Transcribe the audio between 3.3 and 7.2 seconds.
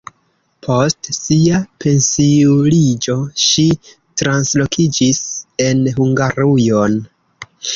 ŝi translokiĝis en Hungarujon.